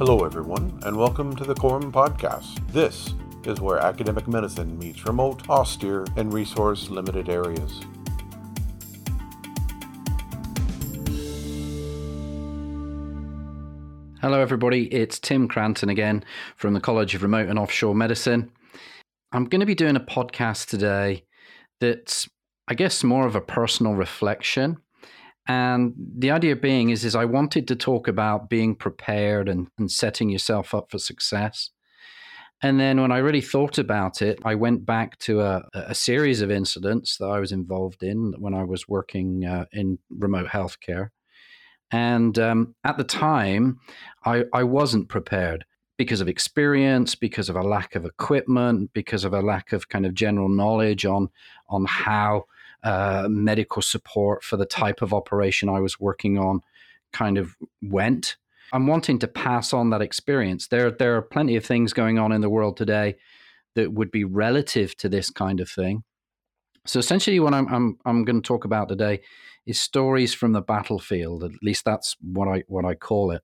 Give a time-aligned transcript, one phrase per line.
[0.00, 2.66] Hello, everyone, and welcome to the Quorum Podcast.
[2.72, 3.12] This
[3.44, 7.82] is where academic medicine meets remote, austere, and resource limited areas.
[14.22, 14.86] Hello, everybody.
[14.86, 16.24] It's Tim Cranton again
[16.56, 18.50] from the College of Remote and Offshore Medicine.
[19.32, 21.24] I'm going to be doing a podcast today
[21.78, 22.26] that's,
[22.68, 24.78] I guess, more of a personal reflection
[25.50, 29.90] and the idea being is, is I wanted to talk about being prepared and, and
[29.90, 31.70] setting yourself up for success.
[32.62, 36.40] And then when I really thought about it, I went back to a, a series
[36.40, 41.08] of incidents that I was involved in when I was working uh, in remote healthcare.
[41.90, 43.80] And um, at the time,
[44.24, 45.64] I, I wasn't prepared
[45.96, 50.06] because of experience, because of a lack of equipment, because of a lack of kind
[50.06, 51.28] of general knowledge on
[51.68, 52.44] on how
[52.82, 56.60] uh, medical support for the type of operation I was working on
[57.12, 58.36] kind of went.
[58.72, 60.68] I'm wanting to pass on that experience.
[60.68, 63.16] There, there are plenty of things going on in the world today
[63.74, 66.04] that would be relative to this kind of thing.
[66.86, 69.20] So essentially, what I'm I'm, I'm going to talk about today
[69.66, 71.44] is stories from the battlefield.
[71.44, 73.42] At least that's what I what I call it.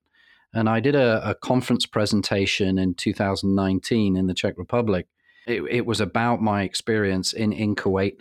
[0.54, 5.06] And I did a, a conference presentation in 2019 in the Czech Republic.
[5.46, 8.16] It, it was about my experience in in Kuwait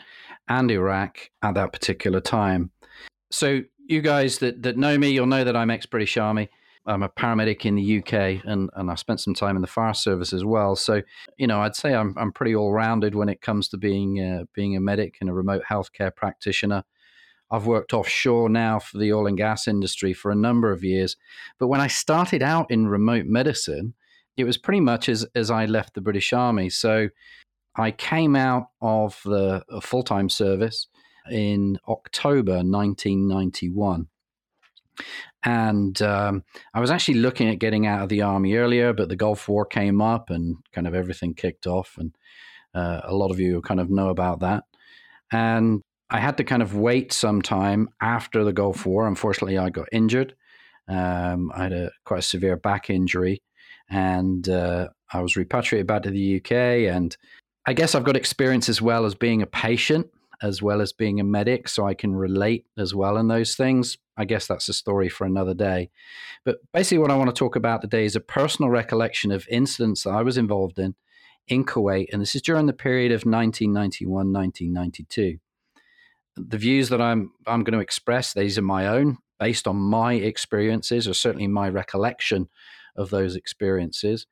[0.48, 2.72] and Iraq at that particular time.
[3.32, 6.50] So, you guys that, that know me, you'll know that I'm ex British Army.
[6.88, 9.94] I'm a paramedic in the UK and, and I spent some time in the fire
[9.94, 10.76] service as well.
[10.76, 11.02] So,
[11.38, 14.44] you know, I'd say I'm, I'm pretty all rounded when it comes to being, uh,
[14.54, 16.84] being a medic and a remote healthcare practitioner.
[17.50, 21.16] I've worked offshore now for the oil and gas industry for a number of years.
[21.60, 23.94] But when I started out in remote medicine,
[24.38, 26.70] it was pretty much as, as I left the British Army.
[26.70, 27.10] So
[27.76, 30.88] I came out of the full time service
[31.30, 34.08] in October 1991.
[35.44, 39.16] And um, I was actually looking at getting out of the army earlier, but the
[39.16, 41.98] Gulf War came up and kind of everything kicked off.
[42.00, 42.16] And
[42.74, 44.64] uh, a lot of you kind of know about that.
[45.32, 49.08] And I had to kind of wait some time after the Gulf War.
[49.08, 50.36] Unfortunately, I got injured.
[50.88, 53.42] Um, I had a quite a severe back injury,
[53.90, 56.52] and uh, I was repatriated back to the UK.
[56.94, 57.16] And
[57.66, 60.08] I guess I've got experience as well as being a patient,
[60.42, 63.98] as well as being a medic, so I can relate as well in those things.
[64.18, 65.90] I guess that's a story for another day.
[66.44, 70.04] But basically, what I want to talk about today is a personal recollection of incidents
[70.04, 70.96] that I was involved in
[71.48, 75.38] in Kuwait, and this is during the period of 1991 1992.
[76.38, 80.14] The views that I'm I'm going to express, these are my own, based on my
[80.14, 82.50] experiences, or certainly my recollection
[82.96, 84.26] of those experiences.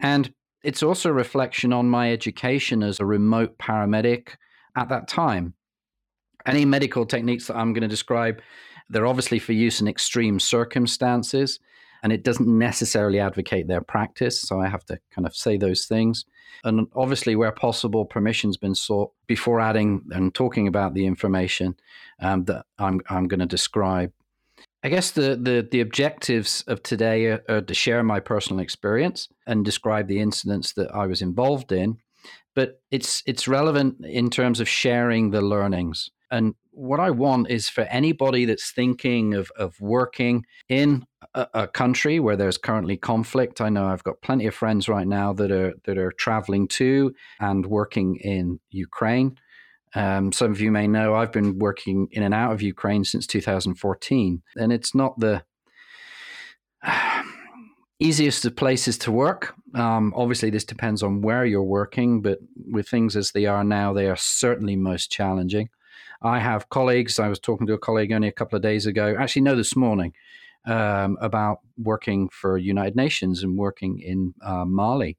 [0.00, 0.32] And
[0.62, 4.30] it's also a reflection on my education as a remote paramedic
[4.76, 5.54] at that time.
[6.46, 8.40] Any medical techniques that I'm going to describe,
[8.88, 11.58] they're obviously for use in extreme circumstances,
[12.02, 14.40] and it doesn't necessarily advocate their practice.
[14.42, 16.26] So I have to kind of say those things.
[16.62, 21.76] And obviously, where possible, permission's been sought before adding and talking about the information
[22.20, 24.12] um, that I'm, I'm going to describe.
[24.84, 29.64] I guess the, the, the objectives of today are, to share my personal experience and
[29.64, 31.96] describe the incidents that I was involved in,
[32.54, 36.10] but it's it's relevant in terms of sharing the learnings.
[36.30, 41.66] And what I want is for anybody that's thinking of, of working in a, a
[41.66, 43.62] country where there's currently conflict.
[43.62, 47.14] I know I've got plenty of friends right now that are that are traveling to
[47.40, 49.38] and working in Ukraine.
[49.94, 53.26] Um, some of you may know I've been working in and out of Ukraine since
[53.26, 55.44] 2014, and it's not the
[58.00, 59.54] easiest of places to work.
[59.74, 62.38] Um, obviously, this depends on where you're working, but
[62.70, 65.68] with things as they are now, they are certainly most challenging.
[66.22, 69.14] I have colleagues, I was talking to a colleague only a couple of days ago,
[69.18, 70.12] actually, no, this morning,
[70.66, 75.18] um, about working for United Nations and working in uh, Mali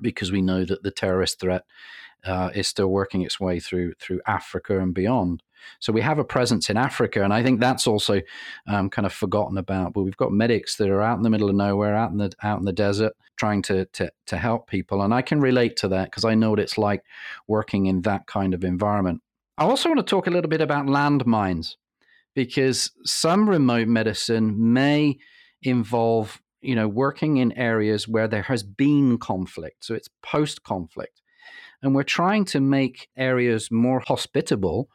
[0.00, 1.64] because we know that the terrorist threat
[2.26, 5.42] uh, is still working its way through through Africa and beyond.
[5.80, 8.20] So we have a presence in Africa, and I think that's also
[8.68, 9.92] um, kind of forgotten about.
[9.92, 12.32] But we've got medics that are out in the middle of nowhere, out in the
[12.42, 15.88] out in the desert, trying to to, to help people, and I can relate to
[15.88, 17.02] that because I know what it's like
[17.46, 19.22] working in that kind of environment.
[19.58, 21.76] I also want to talk a little bit about landmines
[22.34, 25.18] because some remote medicine may
[25.62, 31.22] involve you know working in areas where there has been conflict so it's post conflict
[31.86, 34.90] and we're trying to make areas more hospitable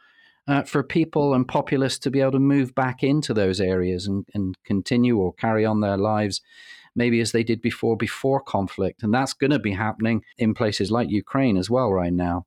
[0.46, 4.28] uh, for people and populace to be able to move back into those areas and,
[4.34, 6.42] and continue or carry on their lives
[6.94, 9.04] maybe as they did before before conflict.
[9.04, 12.46] And that's going to be happening in places like ukraine as well right now.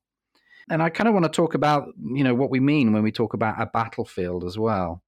[0.69, 3.11] And i kind of want to talk about you know what we mean when we
[3.11, 5.01] talk about a battlefield as well.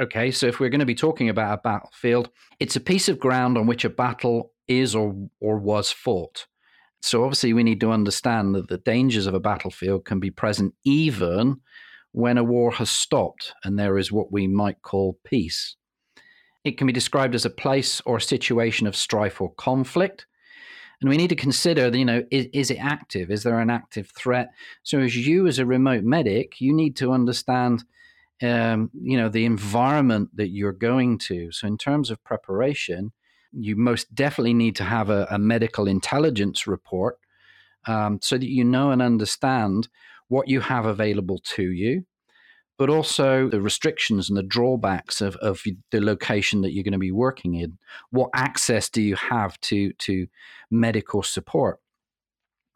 [0.00, 3.20] Okay, so if we're going to be talking about a battlefield, it's a piece of
[3.20, 6.46] ground on which a battle is or, or was fought.
[7.04, 10.72] So obviously, we need to understand that the dangers of a battlefield can be present
[10.84, 11.60] even
[12.12, 15.76] when a war has stopped and there is what we might call peace.
[16.64, 20.24] It can be described as a place or a situation of strife or conflict.
[21.02, 23.30] And we need to consider, you know, is, is, it active?
[23.30, 24.52] Is there an active threat?
[24.82, 27.84] So, as you, as a remote medic, you need to understand,
[28.42, 31.52] um, you know, the environment that you're going to.
[31.52, 33.12] So, in terms of preparation,
[33.56, 37.18] you most definitely need to have a, a medical intelligence report
[37.86, 39.88] um, so that you know and understand
[40.28, 42.04] what you have available to you,
[42.78, 46.98] but also the restrictions and the drawbacks of, of the location that you're going to
[46.98, 47.78] be working in.
[48.10, 50.26] What access do you have to, to
[50.70, 51.80] medical support?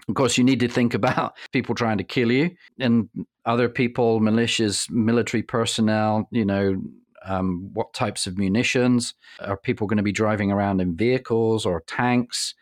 [0.09, 3.09] Of course, you need to think about people trying to kill you and
[3.45, 6.81] other people, militias, military personnel, you know,
[7.25, 9.15] um, what types of munitions?
[9.41, 12.55] Are people going to be driving around in vehicles or tanks?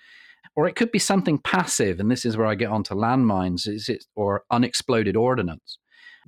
[0.55, 3.88] Or it could be something passive and this is where i get onto landmines is
[3.88, 5.79] it or unexploded ordnance.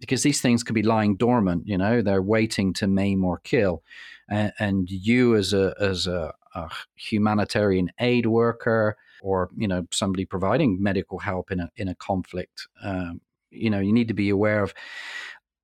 [0.00, 3.82] Because these things could be lying dormant you know they're waiting to maim or kill.
[4.28, 10.26] And, and you as a as a, a, humanitarian aid worker or you know somebody
[10.26, 13.20] providing medical help in a in a conflict um,
[13.50, 14.74] you know you need to be aware of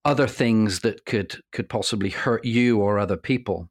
[0.04, 3.68] other things that could could possibly hurt you or other people.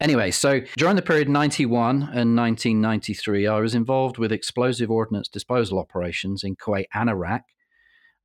[0.00, 5.78] Anyway, so during the period 91 and 1993, I was involved with explosive ordnance disposal
[5.78, 7.42] operations in Kuwait and Iraq.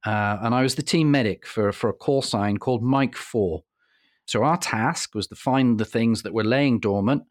[0.05, 3.63] Uh, and I was the team medic for, for a call sign called Mike 4.
[4.25, 7.23] So our task was to find the things that were laying dormant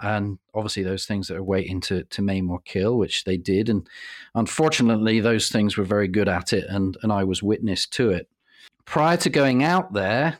[0.00, 3.68] and obviously those things that are waiting to, to maim or kill, which they did.
[3.68, 3.86] And
[4.34, 8.28] unfortunately, those things were very good at it, and, and I was witness to it
[8.84, 10.38] prior to going out there,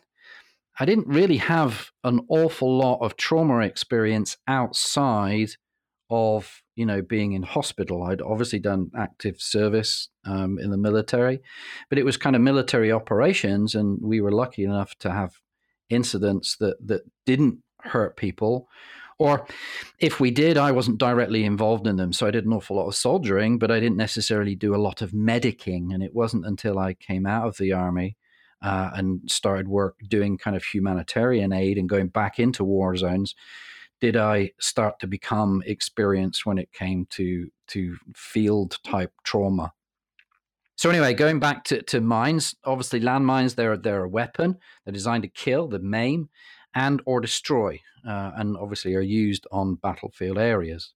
[0.79, 5.51] I didn't really have an awful lot of trauma experience outside
[6.11, 8.03] of you know being in hospital.
[8.03, 11.41] I'd obviously done active service um, in the military,
[11.89, 15.35] but it was kind of military operations, and we were lucky enough to have
[15.89, 18.69] incidents that that didn't hurt people.
[19.19, 19.47] Or
[20.01, 22.13] if we did, I wasn't directly involved in them.
[22.13, 25.01] So I did an awful lot of soldiering, but I didn't necessarily do a lot
[25.01, 25.95] of medicing.
[25.95, 28.17] And it wasn't until I came out of the army
[28.63, 33.35] uh, and started work doing kind of humanitarian aid and going back into war zones,
[34.01, 39.73] did I start to become experienced when it came to to field type trauma.
[40.77, 44.59] So anyway, going back to, to mines, obviously landmines they're they're a weapon.
[44.85, 46.29] They're designed to kill, the maim,
[46.75, 50.93] and or destroy, uh, and obviously are used on battlefield areas.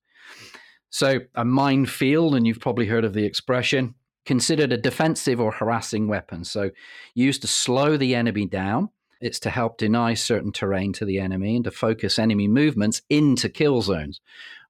[0.91, 3.95] So a minefield, and you've probably heard of the expression,
[4.26, 6.44] considered a defensive or harassing weapon.
[6.44, 6.70] So,
[7.14, 8.90] used to slow the enemy down.
[9.20, 13.49] It's to help deny certain terrain to the enemy and to focus enemy movements into
[13.49, 14.20] kill zones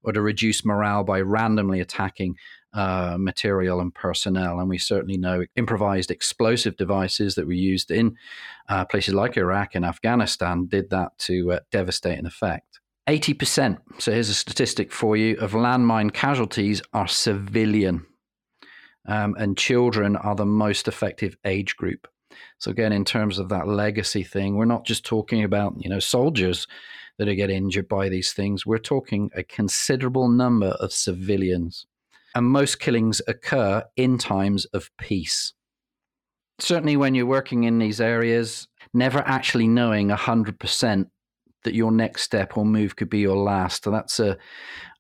[0.05, 2.37] or to reduce morale by randomly attacking
[2.73, 4.61] uh, material and personnel.
[4.61, 8.17] And we certainly know improvised explosive devices that were used in
[8.69, 12.81] uh, places like Iraq and Afghanistan did that to uh, devastating effect.
[13.09, 18.05] 80%, so here's a statistic for you, of landmine casualties are civilian
[19.07, 22.09] um, and children are the most effective age group.
[22.59, 26.01] So again, in terms of that legacy thing, we're not just talking about you know
[26.01, 26.67] soldiers
[27.19, 28.67] that are get injured by these things.
[28.67, 31.87] We're talking a considerable number of civilians,
[32.35, 35.53] and most killings occur in times of peace.
[36.59, 41.09] Certainly, when you're working in these areas, never actually knowing hundred percent
[41.67, 43.85] that your next step or move could be your last.
[43.85, 44.39] So that's a,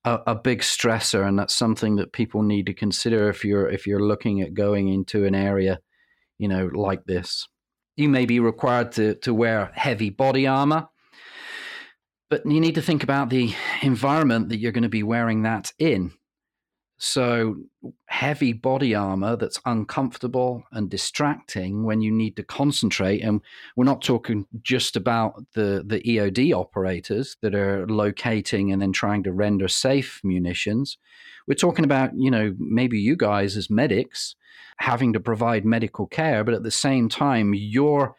[0.06, 3.86] a, a, big stressor, and that's something that people need to consider if you're if
[3.86, 5.80] you're looking at going into an area,
[6.38, 7.46] you know, like this.
[7.96, 10.88] You may be required to to wear heavy body armor,
[12.30, 15.72] but you need to think about the environment that you're going to be wearing that
[15.78, 16.12] in.
[16.98, 17.56] So,
[18.06, 23.20] heavy body armor that's uncomfortable and distracting when you need to concentrate.
[23.20, 23.42] And
[23.76, 29.22] we're not talking just about the, the EOD operators that are locating and then trying
[29.24, 30.96] to render safe munitions.
[31.46, 34.34] We're talking about, you know, maybe you guys as medics
[34.78, 38.14] having to provide medical care, but at the same time, you're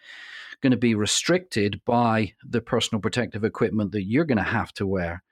[0.61, 4.87] going to be restricted by the personal protective equipment that you're going to have to
[4.87, 5.23] wear.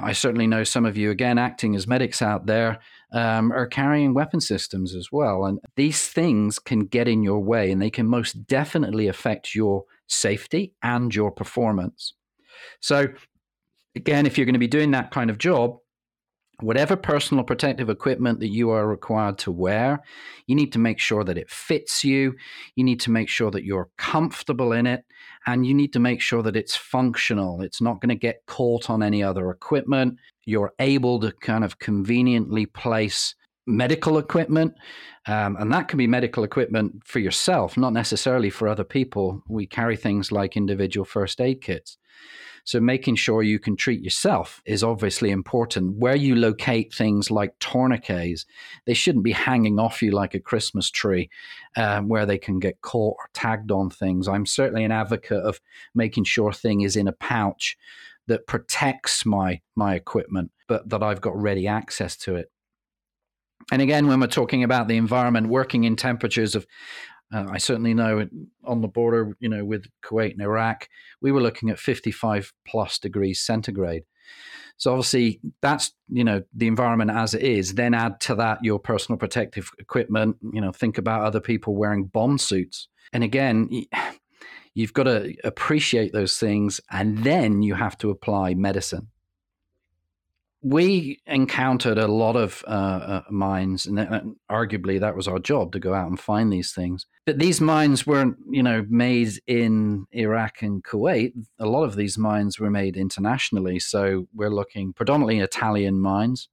[0.00, 2.78] I certainly know some of you, again, acting as medics out there,
[3.12, 5.44] um, are carrying weapon systems as well.
[5.44, 9.84] And these things can get in your way and they can most definitely affect your
[10.06, 12.14] safety and your performance.
[12.80, 13.08] So,
[13.96, 15.78] again, if you're going to be doing that kind of job,
[16.60, 20.00] whatever personal protective equipment that you are required to wear,
[20.46, 22.34] you need to make sure that it fits you.
[22.74, 25.04] You need to make sure that you're comfortable in it.
[25.46, 27.60] And you need to make sure that it's functional.
[27.60, 30.18] It's not going to get caught on any other equipment.
[30.44, 33.34] You're able to kind of conveniently place
[33.66, 34.74] medical equipment.
[35.26, 39.42] Um, and that can be medical equipment for yourself, not necessarily for other people.
[39.48, 41.98] We carry things like individual first aid kits.
[42.68, 45.96] So making sure you can treat yourself is obviously important.
[45.96, 48.44] Where you locate things like tourniquets,
[48.84, 51.30] they shouldn't be hanging off you like a Christmas tree,
[51.78, 54.28] um, where they can get caught or tagged on things.
[54.28, 55.62] I'm certainly an advocate of
[55.94, 57.78] making sure thing is in a pouch
[58.26, 62.52] that protects my my equipment, but that I've got ready access to it.
[63.72, 66.66] And again, when we're talking about the environment, working in temperatures of
[67.32, 68.26] uh, I certainly know
[68.64, 70.88] on the border, you know, with Kuwait and Iraq,
[71.20, 74.04] we were looking at 55 plus degrees centigrade.
[74.76, 77.74] So obviously, that's you know the environment as it is.
[77.74, 80.36] Then add to that your personal protective equipment.
[80.52, 82.88] You know, think about other people wearing bomb suits.
[83.12, 83.68] And again,
[84.74, 89.08] you've got to appreciate those things, and then you have to apply medicine
[90.62, 94.20] we encountered a lot of uh, uh, mines, and uh,
[94.50, 97.06] arguably that was our job to go out and find these things.
[97.28, 101.34] But these mines weren't, you know, made in Iraq and Kuwait.
[101.58, 103.80] A lot of these mines were made internationally.
[103.80, 106.48] So we're looking predominantly Italian mines,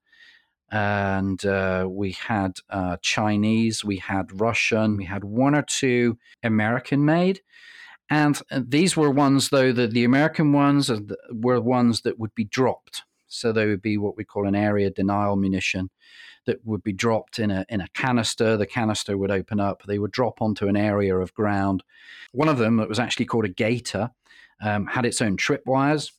[0.69, 7.05] and uh, we had uh, Chinese, we had Russian, we had one or two American
[7.05, 7.39] made.
[8.09, 10.91] And uh, these were ones, though, that the American ones
[11.31, 14.89] were ones that would be dropped so they would be what we call an area
[14.89, 15.89] denial munition
[16.45, 18.57] that would be dropped in a in a canister.
[18.57, 19.83] The canister would open up.
[19.83, 21.83] They would drop onto an area of ground.
[22.31, 24.11] One of them that was actually called a gator
[24.61, 26.11] um, had its own tripwires.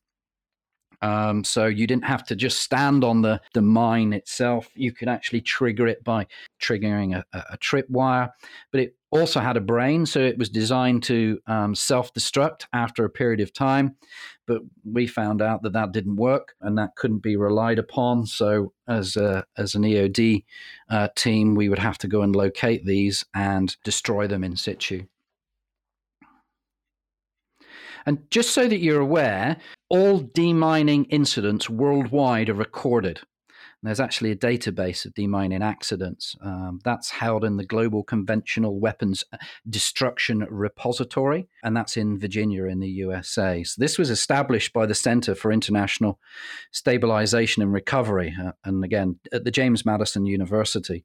[1.03, 4.71] Um, so you didn't have to just stand on the, the mine itself.
[4.75, 6.27] You could actually trigger it by
[6.61, 8.31] triggering a, a, a tripwire.
[8.73, 13.05] But it also had a brain, so it was designed to um, self destruct after
[13.05, 13.97] a period of time.
[14.47, 18.27] But we found out that that didn't work and that couldn't be relied upon.
[18.27, 20.45] So, as, a, as an EOD
[20.89, 25.07] uh, team, we would have to go and locate these and destroy them in situ.
[28.07, 29.57] And just so that you're aware,
[29.89, 33.21] all demining incidents worldwide are recorded.
[33.87, 36.35] There's actually a database of demining accidents.
[36.41, 39.37] Um, that's held in the Global Conventional Weapons uh,
[39.69, 43.63] Destruction Repository, and that's in Virginia in the USA.
[43.63, 46.19] So this was established by the Center for International
[46.73, 51.05] Stabilization and Recovery, uh, and again, at the James Madison University.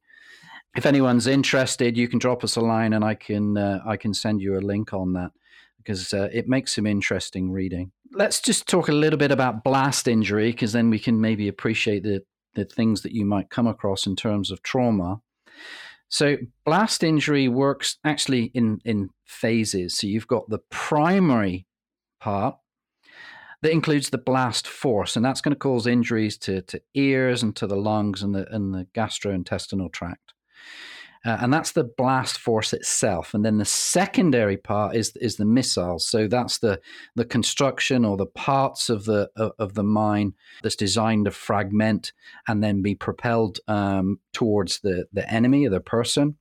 [0.76, 4.12] If anyone's interested, you can drop us a line, and I can uh, I can
[4.12, 5.30] send you a link on that
[5.76, 7.92] because uh, it makes some interesting reading.
[8.12, 12.02] Let's just talk a little bit about blast injury because then we can maybe appreciate
[12.02, 12.22] the
[12.54, 15.20] the things that you might come across in terms of trauma.
[16.08, 19.96] So blast injury works actually in in phases.
[19.96, 21.66] So you've got the primary
[22.20, 22.56] part
[23.62, 27.54] that includes the blast force, and that's going to cause injuries to, to ears and
[27.56, 30.34] to the lungs and the and the gastrointestinal tract.
[31.24, 33.32] Uh, and that's the blast force itself.
[33.32, 36.06] And then the secondary part is is the missiles.
[36.06, 36.80] So that's the
[37.14, 42.12] the construction or the parts of the of, the mine that's designed to fragment
[42.48, 46.36] and then be propelled um, towards the the enemy or the person.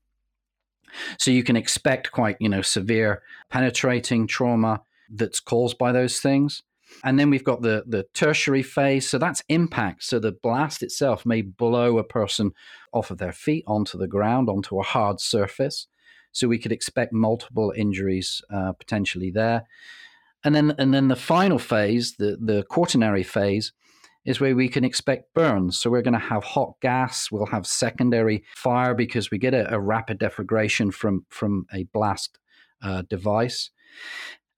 [1.17, 6.63] So you can expect quite you know severe penetrating trauma that's caused by those things.
[7.03, 9.09] And then we've got the, the tertiary phase.
[9.09, 10.03] So that's impact.
[10.03, 12.51] So the blast itself may blow a person
[12.93, 15.87] off of their feet onto the ground, onto a hard surface.
[16.31, 19.63] So we could expect multiple injuries uh, potentially there.
[20.43, 23.73] And then, and then the final phase, the, the quaternary phase,
[24.25, 25.79] is where we can expect burns.
[25.79, 27.31] So we're going to have hot gas.
[27.31, 32.37] We'll have secondary fire because we get a, a rapid deflagration from from a blast
[32.83, 33.71] uh, device.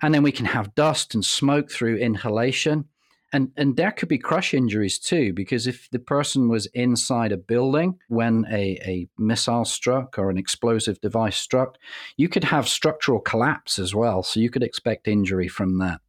[0.03, 2.89] And then we can have dust and smoke through inhalation.
[3.31, 7.37] And, and there could be crush injuries too, because if the person was inside a
[7.37, 11.77] building when a, a missile struck or an explosive device struck,
[12.17, 14.23] you could have structural collapse as well.
[14.23, 16.01] So you could expect injury from that.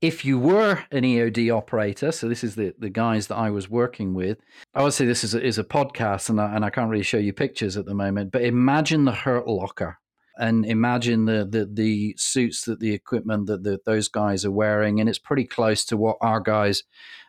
[0.00, 3.70] If you were an EOD operator, so this is the, the guys that I was
[3.70, 4.38] working with,
[4.74, 7.04] I would say this is a, is a podcast and I, and I can't really
[7.04, 9.98] show you pictures at the moment, but imagine the hurt locker
[10.36, 15.00] and imagine the, the, the suits that the equipment that the, those guys are wearing,
[15.00, 16.82] and it's pretty close to what our guys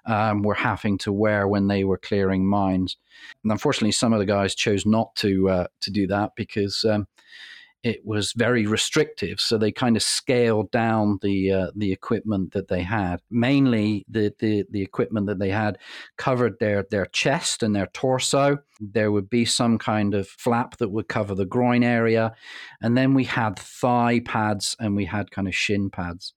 [0.06, 2.98] um, were having to wear when they were clearing mines.
[3.44, 7.08] And unfortunately, some of the guys chose not to uh, to do that because um,
[7.86, 9.40] it was very restrictive.
[9.40, 13.22] So they kind of scaled down the uh, the equipment that they had.
[13.30, 15.78] Mainly, the, the the equipment that they had
[16.18, 18.58] covered their their chest and their torso.
[18.82, 22.34] There would be some kind of flap that would cover the groin area,
[22.82, 26.34] and then we had thigh pads and we had kind of shin pads.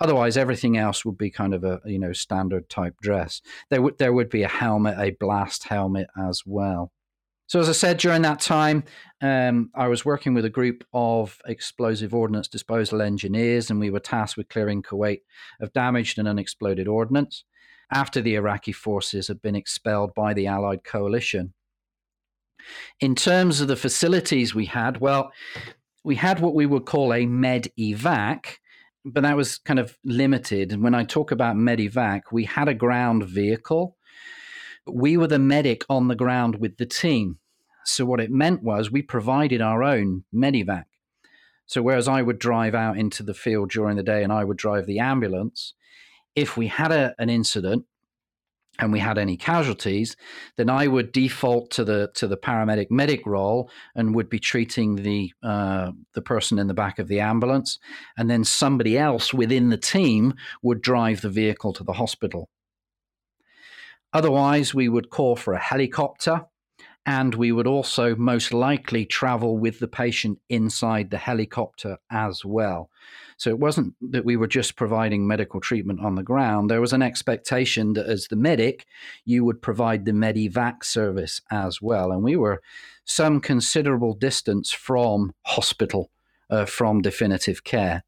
[0.00, 3.42] Otherwise, everything else would be kind of a you know standard type dress.
[3.68, 6.92] There would there would be a helmet, a blast helmet as well.
[7.46, 8.84] So, as I said, during that time,
[9.20, 14.00] um, I was working with a group of explosive ordnance disposal engineers, and we were
[14.00, 15.20] tasked with clearing Kuwait
[15.60, 17.44] of damaged and unexploded ordnance
[17.92, 21.52] after the Iraqi forces had been expelled by the Allied coalition.
[23.00, 25.30] In terms of the facilities we had, well,
[26.02, 28.56] we had what we would call a med evac,
[29.04, 30.72] but that was kind of limited.
[30.72, 33.96] And when I talk about med evac, we had a ground vehicle
[34.86, 37.38] we were the medic on the ground with the team.
[37.84, 40.84] So what it meant was we provided our own medivac.
[41.66, 44.56] So whereas I would drive out into the field during the day and I would
[44.56, 45.74] drive the ambulance,
[46.34, 47.86] if we had a, an incident
[48.78, 50.16] and we had any casualties,
[50.56, 54.96] then I would default to the to the paramedic medic role and would be treating
[54.96, 57.78] the uh, the person in the back of the ambulance,
[58.18, 62.48] and then somebody else within the team would drive the vehicle to the hospital.
[64.14, 66.46] Otherwise, we would call for a helicopter
[67.06, 72.88] and we would also most likely travel with the patient inside the helicopter as well.
[73.36, 76.70] So it wasn't that we were just providing medical treatment on the ground.
[76.70, 78.86] There was an expectation that as the medic,
[79.24, 82.10] you would provide the Medivac service as well.
[82.10, 82.62] And we were
[83.04, 86.10] some considerable distance from hospital,
[86.48, 88.04] uh, from definitive care.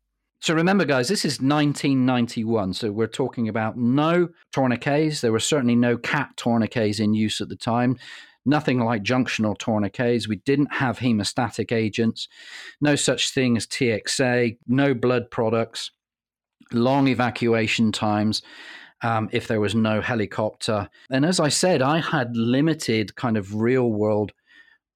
[0.46, 2.74] So remember, guys, this is 1991.
[2.74, 5.20] So we're talking about no tourniquets.
[5.20, 7.98] There were certainly no CAT tourniquets in use at the time.
[8.44, 10.28] Nothing like junctional tourniquets.
[10.28, 12.28] We didn't have hemostatic agents.
[12.80, 14.56] No such thing as TXA.
[14.68, 15.90] No blood products.
[16.72, 18.40] Long evacuation times.
[19.02, 20.88] Um, if there was no helicopter.
[21.10, 24.30] And as I said, I had limited kind of real world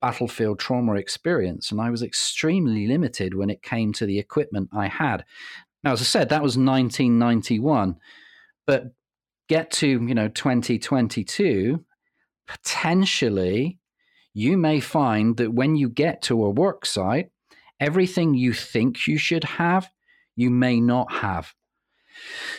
[0.01, 4.89] battlefield trauma experience, and I was extremely limited when it came to the equipment I
[4.89, 5.25] had.
[5.83, 7.97] Now, as I said, that was 1991,
[8.67, 8.93] but
[9.49, 11.85] get to you know 2022,
[12.47, 13.79] potentially
[14.33, 17.31] you may find that when you get to a work site,
[17.81, 19.91] everything you think you should have,
[20.37, 21.53] you may not have.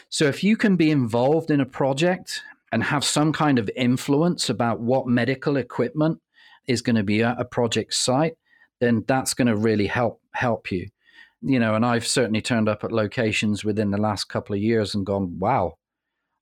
[0.09, 4.49] So if you can be involved in a project and have some kind of influence
[4.49, 6.19] about what medical equipment
[6.67, 8.33] is going to be at a project site,
[8.79, 10.87] then that's going to really help help you.
[11.41, 14.93] You know, and I've certainly turned up at locations within the last couple of years
[14.93, 15.77] and gone, wow,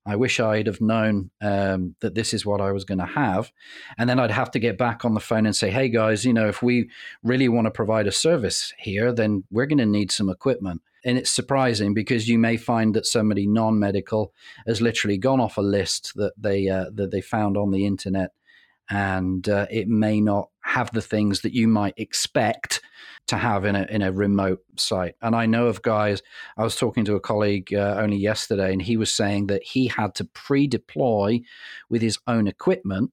[0.06, 3.52] I wish I'd have known um, that this is what I was going to have.
[3.98, 6.32] And then I'd have to get back on the phone and say, hey guys, you
[6.32, 6.90] know, if we
[7.22, 10.82] really want to provide a service here, then we're going to need some equipment.
[11.04, 14.32] And it's surprising because you may find that somebody non-medical
[14.66, 18.32] has literally gone off a list that they uh, that they found on the internet
[18.90, 22.82] and uh, it may not have the things that you might expect
[23.28, 25.14] to have in a in a remote site.
[25.22, 26.22] And I know of guys.
[26.56, 29.86] I was talking to a colleague uh, only yesterday, and he was saying that he
[29.86, 31.40] had to pre-deploy
[31.88, 33.12] with his own equipment,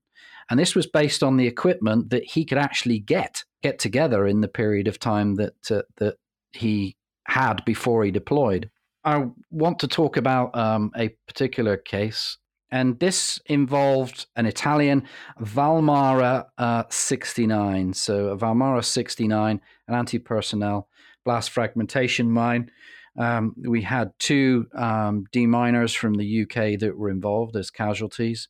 [0.49, 4.41] and this was based on the equipment that he could actually get get together in
[4.41, 6.15] the period of time that uh, that
[6.51, 6.95] he
[7.27, 8.69] had before he deployed.
[9.03, 12.37] I want to talk about um, a particular case
[12.71, 15.07] and this involved an Italian
[15.39, 17.93] Valmara uh, 69.
[17.93, 20.89] So, a Valmara 69, an anti personnel
[21.23, 22.71] blast fragmentation mine.
[23.17, 28.47] Um, we had two um, deminers from the UK that were involved as casualties.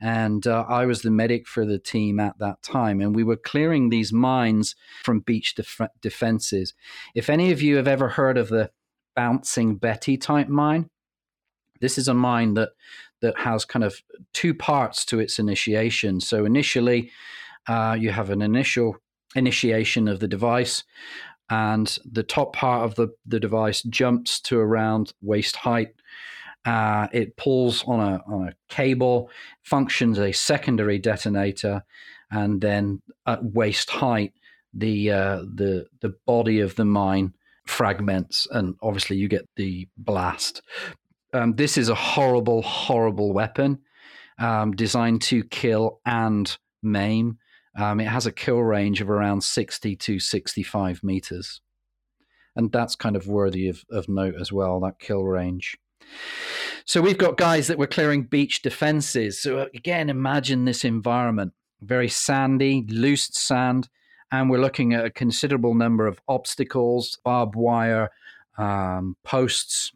[0.00, 3.00] And uh, I was the medic for the team at that time.
[3.00, 6.74] And we were clearing these mines from beach def- defenses.
[7.14, 8.70] If any of you have ever heard of the
[9.14, 10.88] Bouncing Betty type mine,
[11.80, 12.70] this is a mine that
[13.20, 14.02] that has kind of
[14.32, 16.20] two parts to its initiation.
[16.20, 17.10] So initially,
[17.68, 18.96] uh, you have an initial
[19.34, 20.84] initiation of the device,
[21.48, 25.94] and the top part of the, the device jumps to around waist height.
[26.64, 29.30] Uh, it pulls on a, on a cable,
[29.62, 31.82] functions a secondary detonator,
[32.30, 34.32] and then at waist height,
[34.72, 37.34] the uh, the the body of the mine
[37.66, 40.62] fragments, and obviously you get the blast.
[41.32, 43.78] Um, this is a horrible, horrible weapon
[44.38, 47.38] um, designed to kill and maim.
[47.76, 51.60] Um, it has a kill range of around 60 to 65 meters.
[52.56, 55.78] And that's kind of worthy of, of note as well, that kill range.
[56.84, 59.40] So we've got guys that were clearing beach defenses.
[59.40, 63.88] So again, imagine this environment very sandy, loose sand,
[64.32, 68.10] and we're looking at a considerable number of obstacles, barbed wire,
[68.58, 69.92] um, posts,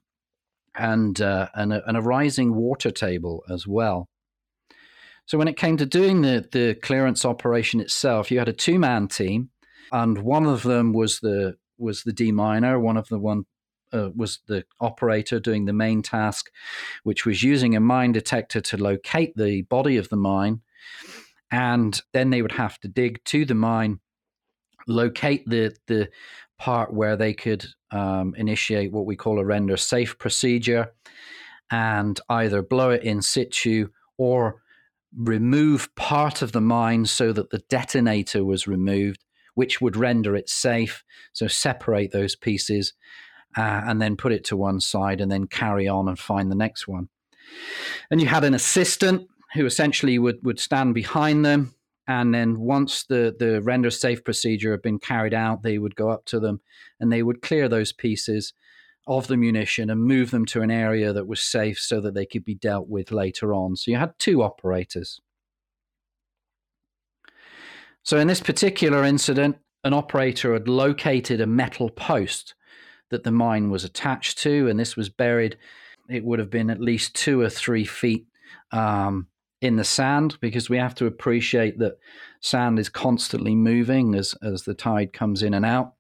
[0.75, 4.09] and, uh, and, a, and a rising water table as well.
[5.27, 8.79] So when it came to doing the, the clearance operation itself, you had a two
[8.79, 9.51] man team,
[9.91, 13.45] and one of them was the was the deminer, one of the one
[13.93, 16.51] uh, was the operator doing the main task,
[17.05, 20.61] which was using a mine detector to locate the body of the mine,
[21.51, 24.01] and then they would have to dig to the mine,
[24.87, 26.11] locate the the
[26.59, 30.93] part where they could um, initiate what we call a render safe procedure,
[31.71, 33.89] and either blow it in situ
[34.19, 34.63] or
[35.17, 40.49] remove part of the mine so that the detonator was removed, which would render it
[40.49, 41.05] safe.
[41.33, 42.95] So separate those pieces
[43.57, 46.57] uh, and then put it to one side and then carry on and find the
[46.57, 47.09] next one.
[48.11, 51.74] And you had an assistant who essentially would, would stand behind them.
[52.07, 56.11] And then once the, the render safe procedure had been carried out, they would go
[56.11, 56.61] up to them
[57.01, 58.53] and they would clear those pieces
[59.07, 62.27] of the munition and move them to an area that was safe so that they
[62.27, 63.77] could be dealt with later on.
[63.77, 65.21] So you had two operators.
[68.03, 72.55] So in this particular incident, an operator had located a metal post
[73.11, 75.57] that the mine was attached to, and this was buried.
[76.09, 78.27] It would have been at least two or three feet
[78.73, 79.29] um,
[79.65, 81.99] in the sand because we have to appreciate that
[82.41, 85.95] sand is constantly moving as, as the tide comes in and out.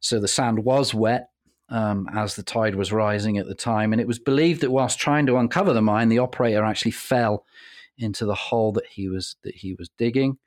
[0.00, 1.28] So the sand was wet
[1.68, 3.92] um, as the tide was rising at the time.
[3.92, 7.44] And it was believed that whilst trying to uncover the mine, the operator actually fell
[7.98, 10.38] into the hole that he was that he was digging.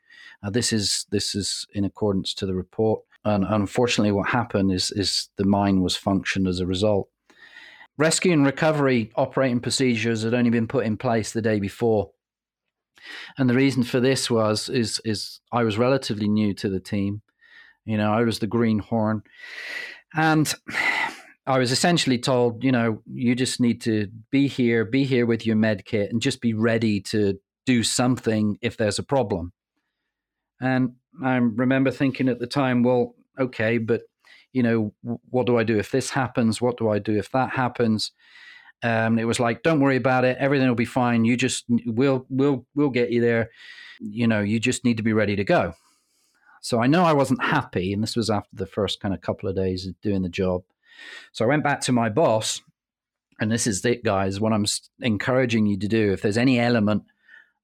[0.41, 3.04] Uh, this is this is in accordance to the report.
[3.24, 7.08] And unfortunately, what happened is is the mine was functioned as a result.
[8.01, 12.09] Rescue and recovery operating procedures had only been put in place the day before.
[13.37, 17.21] And the reason for this was is is I was relatively new to the team.
[17.85, 19.21] You know, I was the greenhorn.
[20.15, 20.51] And
[21.45, 25.45] I was essentially told, you know, you just need to be here, be here with
[25.45, 29.53] your med kit, and just be ready to do something if there's a problem.
[30.59, 34.01] And I remember thinking at the time, well, okay, but
[34.53, 34.93] you know,
[35.29, 36.61] what do I do if this happens?
[36.61, 38.11] What do I do if that happens?
[38.83, 40.37] Um, it was like, don't worry about it.
[40.39, 41.25] Everything will be fine.
[41.25, 43.49] You just we'll we'll we'll get you there.
[43.99, 45.73] You know, you just need to be ready to go.
[46.61, 49.49] So I know I wasn't happy, and this was after the first kind of couple
[49.49, 50.63] of days of doing the job.
[51.31, 52.61] So I went back to my boss,
[53.39, 54.39] and this is it, guys.
[54.39, 54.65] What I'm
[55.01, 57.03] encouraging you to do, if there's any element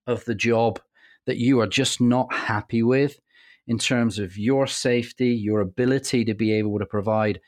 [0.07, 0.79] of the job
[1.25, 3.19] that you are just not happy with
[3.67, 7.41] in terms of your safety, your ability to be able to provide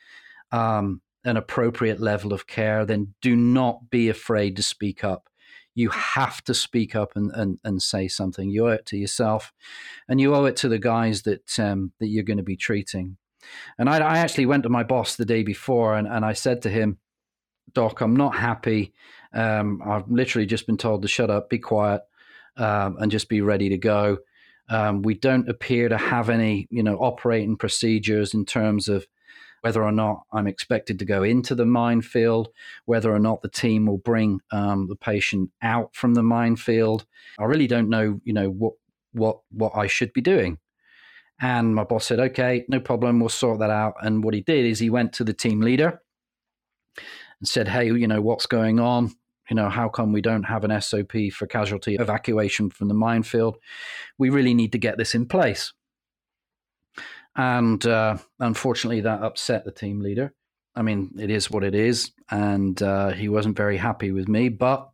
[0.52, 5.30] um, an appropriate level of care, then do not be afraid to speak up
[5.80, 8.50] you have to speak up and, and, and say something.
[8.50, 9.54] You owe it to yourself,
[10.10, 13.18] and you owe it to the guys that um, that you're going to be treating.
[13.78, 16.64] And I, I, actually went to my boss the day before, and, and I said
[16.64, 16.98] to him,
[17.74, 18.94] "Doc, I'm not happy.
[19.34, 22.02] Um, I've literally just been told to shut up, be quiet,
[22.58, 24.18] um, and just be ready to go."
[24.70, 29.06] Um, we don't appear to have any, you know, operating procedures in terms of
[29.62, 32.50] whether or not I'm expected to go into the minefield,
[32.86, 37.06] whether or not the team will bring um, the patient out from the minefield.
[37.38, 38.74] I really don't know, you know, what
[39.12, 40.60] what what I should be doing.
[41.42, 44.66] And my boss said, "Okay, no problem, we'll sort that out." And what he did
[44.66, 46.02] is he went to the team leader
[46.98, 49.14] and said, "Hey, you know, what's going on?
[49.50, 53.58] You know, how come we don't have an SOP for casualty evacuation from the minefield?
[54.18, 55.74] We really need to get this in place."
[57.36, 60.34] And uh, unfortunately, that upset the team leader.
[60.76, 62.12] I mean, it is what it is.
[62.30, 64.50] And uh, he wasn't very happy with me.
[64.50, 64.90] But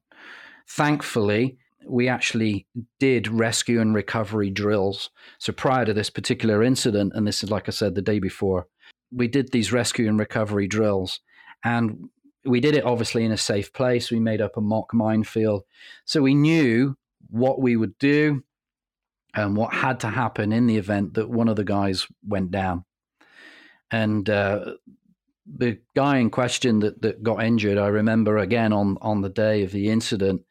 [0.68, 2.68] thankfully, we actually
[3.00, 5.10] did rescue and recovery drills.
[5.40, 8.68] So prior to this particular incident, and this is like I said the day before,
[9.12, 11.20] we did these rescue and recovery drills.
[11.64, 12.10] And
[12.46, 14.12] we did it obviously in a safe place.
[14.12, 15.64] We made up a mock minefield.
[16.06, 16.96] So we knew
[17.30, 18.44] what we would do
[19.34, 22.86] and what had to happen in the event that one of the guys went down.
[23.92, 24.74] And uh,
[25.46, 29.64] the guy in question that, that got injured, I remember again on, on the day
[29.64, 30.42] of the incident.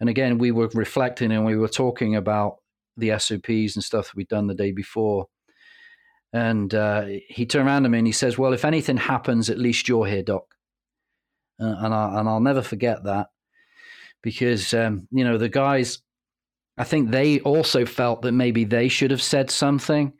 [0.00, 2.56] And again, we were reflecting and we were talking about
[2.96, 5.28] the SOPs and stuff we'd done the day before.
[6.32, 9.58] And uh, he turned around to me and he says, Well, if anything happens, at
[9.58, 10.53] least you're here, Doc.
[11.60, 13.28] Uh, and, I, and I'll never forget that
[14.22, 16.02] because, um, you know, the guys
[16.76, 20.12] I think they also felt that maybe they should have said something,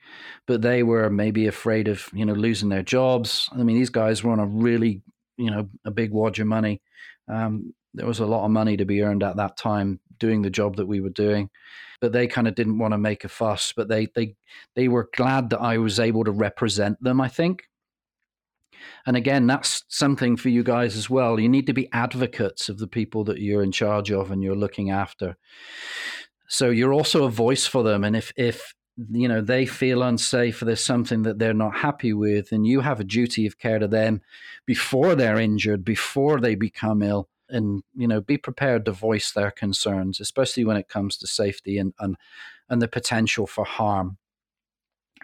[0.46, 3.48] but they were maybe afraid of you know losing their jobs.
[3.52, 5.02] I mean, these guys were on a really
[5.36, 6.80] you know a big wad of money.
[7.28, 10.50] Um, there was a lot of money to be earned at that time doing the
[10.50, 11.50] job that we were doing.
[12.00, 13.72] But they kind of didn't want to make a fuss.
[13.76, 14.36] But they they
[14.76, 17.20] they were glad that I was able to represent them.
[17.20, 17.64] I think.
[19.06, 21.38] And again, that's something for you guys as well.
[21.38, 24.56] You need to be advocates of the people that you're in charge of and you're
[24.56, 25.36] looking after.
[26.48, 28.04] So you're also a voice for them.
[28.04, 32.12] And if if you know they feel unsafe or there's something that they're not happy
[32.12, 34.20] with and you have a duty of care to them
[34.66, 39.50] before they're injured before they become ill and you know be prepared to voice their
[39.50, 42.16] concerns especially when it comes to safety and and,
[42.68, 44.16] and the potential for harm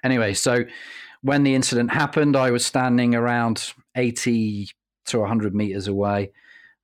[0.02, 0.64] anyway so
[1.22, 4.70] when the incident happened i was standing around 80
[5.06, 6.30] to 100 meters away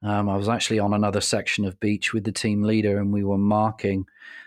[0.02, 3.24] um, i was actually on another section of beach with the team leader and we
[3.24, 4.06] were marking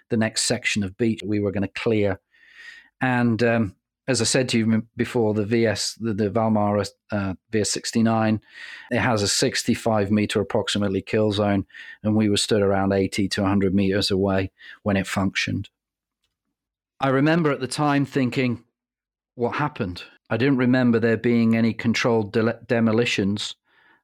[0.09, 2.19] the next section of beach we were going to clear
[3.01, 3.75] and um,
[4.09, 8.39] as I said to you before, the VS, the, the Valmar uh, VS69,
[8.89, 11.67] it has a 65 meter approximately kill zone,
[12.01, 14.49] and we were stood around 80 to 100 meters away
[14.81, 15.69] when it functioned.
[16.99, 18.63] I remember at the time thinking,
[19.39, 20.03] what happened?
[20.29, 23.55] I didn't remember there being any controlled de- demolitions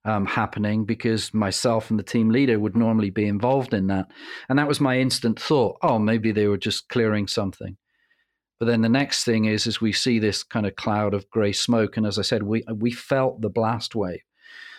[0.05, 4.09] um, happening because myself and the team leader would normally be involved in that.
[4.47, 7.75] And that was my instant thought oh, maybe they were just clearing something.
[8.59, 11.51] But then the next thing is, is we see this kind of cloud of grey
[11.51, 14.21] smoke, and as I said, we we felt the blast wave,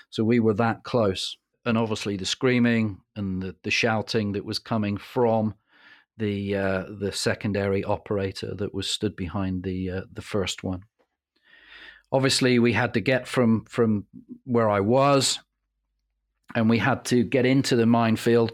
[0.08, 4.58] so we were that close, and obviously the screaming and the, the shouting that was
[4.58, 5.54] coming from
[6.18, 10.82] the uh, the secondary operator that was stood behind the uh, the first one.
[12.12, 14.06] Obviously, we had to get from from
[14.44, 15.40] where I was,
[16.54, 18.52] and we had to get into the minefield,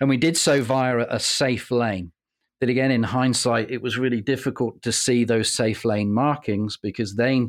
[0.00, 2.12] and we did so via a safe lane
[2.60, 7.16] that again, in hindsight, it was really difficult to see those safe lane markings because
[7.16, 7.46] they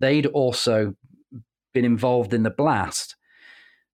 [0.00, 0.94] they'd also
[1.72, 3.16] been involved in the blast.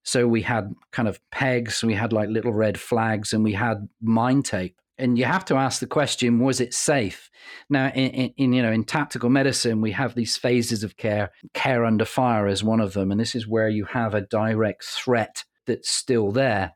[0.02, 3.88] So we had kind of pegs, we had like little red flags, and we had
[4.00, 4.76] mine tape.
[5.00, 7.30] And you have to ask the question: Was it safe?
[7.68, 11.30] Now, in, in, you know, in tactical medicine, we have these phases of care.
[11.54, 14.84] Care under fire is one of them, and this is where you have a direct
[14.84, 16.72] threat that's still there.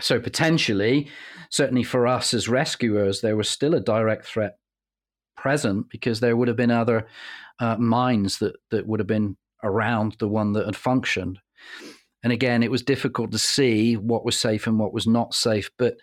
[0.00, 1.08] So potentially,
[1.50, 4.56] certainly for us as rescuers, there was still a direct threat
[5.36, 7.06] present because there would have been other
[7.58, 11.38] uh, mines that that would have been around the one that had functioned.
[12.22, 15.70] And again, it was difficult to see what was safe and what was not safe.
[15.78, 15.96] But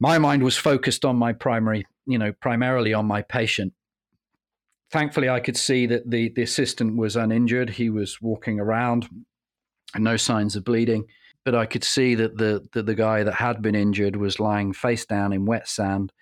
[0.00, 3.72] my mind was focused on my primary, you know, primarily on my patient.
[4.90, 7.70] Thankfully, I could see that the, the assistant was uninjured.
[7.70, 9.08] He was walking around,
[9.96, 11.06] no signs of bleeding
[11.48, 15.06] but I could see that the the guy that had been injured was lying face
[15.06, 16.12] down in wet sand.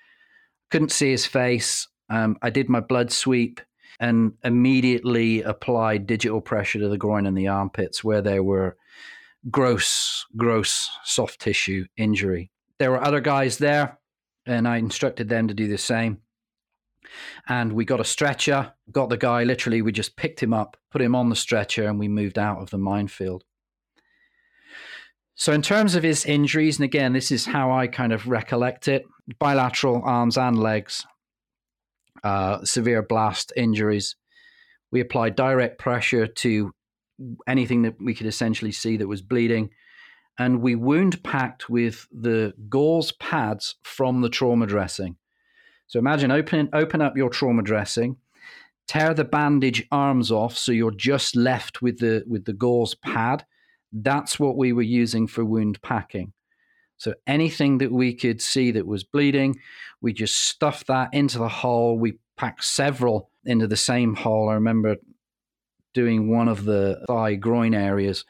[0.71, 1.89] Couldn't see his face.
[2.09, 3.61] Um, I did my blood sweep
[3.99, 8.77] and immediately applied digital pressure to the groin and the armpits where there were
[9.51, 12.53] gross, gross soft tissue injury.
[12.79, 13.99] There were other guys there,
[14.45, 16.19] and I instructed them to do the same.
[17.49, 21.01] And we got a stretcher, got the guy literally, we just picked him up, put
[21.01, 23.45] him on the stretcher, and we moved out of the minefield.
[25.35, 28.89] So, in terms of his injuries, and again, this is how I kind of recollect
[28.89, 29.05] it
[29.39, 31.05] bilateral arms and legs,
[32.25, 34.17] uh, severe blast injuries.
[34.91, 36.73] We applied direct pressure to
[37.47, 39.71] anything that we could essentially see that was bleeding.
[40.39, 45.17] And we wound packed with the gauze pads from the trauma dressing.
[45.87, 48.17] So imagine open, open up your trauma dressing,
[48.87, 53.45] tear the bandage arms off so you're just left with the with the gauze pad
[54.03, 56.33] that's what we were using for wound packing.
[56.99, 59.57] So anything that we could see that was bleeding,
[60.01, 61.99] we just stuffed that into the hole.
[61.99, 64.49] We packed several into the same hole.
[64.49, 64.97] I remember
[65.95, 68.25] doing one of the thigh groin areas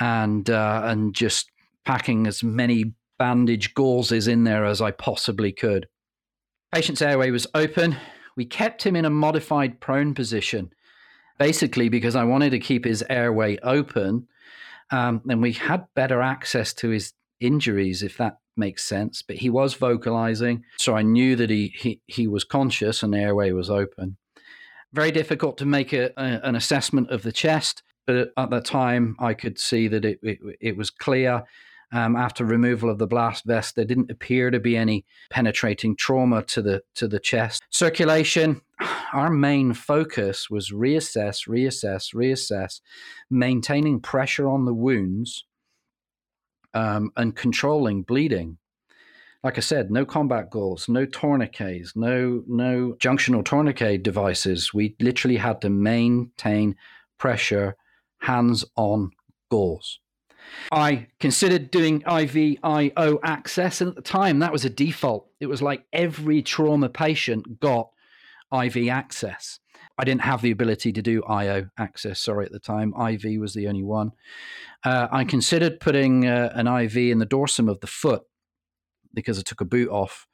[0.00, 1.50] and uh, and just
[1.84, 5.86] packing as many bandage gauzes in there as I possibly could.
[6.72, 7.96] Patient's airway was open.
[8.36, 10.72] We kept him in a modified prone position,
[11.38, 14.26] basically because I wanted to keep his airway open
[14.92, 19.22] um, and we had better access to his injuries, if that makes sense.
[19.22, 23.52] But he was vocalizing, so I knew that he he, he was conscious and airway
[23.52, 24.18] was open.
[24.92, 29.16] Very difficult to make a, a, an assessment of the chest, but at that time
[29.18, 31.44] I could see that it it, it was clear
[31.92, 36.42] um, after removal of the blast vest, there didn't appear to be any penetrating trauma
[36.44, 37.62] to the to the chest.
[37.68, 38.62] Circulation,
[39.12, 42.80] our main focus was reassess, reassess, reassess,
[43.30, 45.44] maintaining pressure on the wounds,
[46.72, 48.56] um, and controlling bleeding.
[49.44, 54.72] Like I said, no combat gauze, no tourniquets, no no junctional tourniquet devices.
[54.72, 56.76] We literally had to maintain
[57.18, 57.76] pressure,
[58.22, 59.10] hands on
[59.50, 59.98] gauze.
[60.70, 65.28] I considered doing IVIO access, and at the time that was a default.
[65.40, 67.90] It was like every trauma patient got
[68.52, 69.58] IV access.
[69.98, 72.94] I didn't have the ability to do IO access, sorry, at the time.
[72.98, 74.12] IV was the only one.
[74.84, 78.22] Uh, I considered putting uh, an IV in the dorsum of the foot
[79.14, 80.26] because I took a boot off.